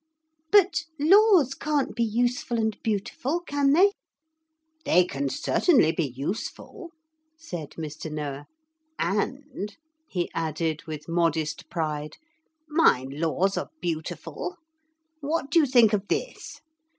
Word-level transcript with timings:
'But 0.51 0.85
laws 0.99 1.53
can't 1.53 1.95
be 1.95 2.03
useful 2.03 2.57
and 2.57 2.75
beautiful, 2.81 3.39
can 3.41 3.73
they?' 3.73 3.91
'They 4.83 5.05
can 5.05 5.29
certainly 5.29 5.91
be 5.91 6.07
useful,' 6.15 6.89
said 7.37 7.73
Mr. 7.77 8.11
Noah, 8.11 8.47
'and,' 8.97 9.75
he 10.09 10.31
added 10.33 10.85
with 10.87 11.07
modest 11.07 11.69
pride, 11.69 12.17
'my 12.67 13.05
laws 13.11 13.57
are 13.59 13.69
beautiful. 13.79 14.57
What 15.19 15.51
do 15.51 15.59
you 15.59 15.65
think 15.67 15.93
of 15.93 16.07
this? 16.07 16.61